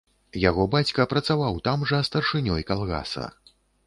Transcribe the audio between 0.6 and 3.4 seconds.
бацька працаваў там жа старшынёй калгаса.